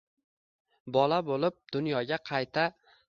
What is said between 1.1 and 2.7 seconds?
boʼlib dunyoga qayta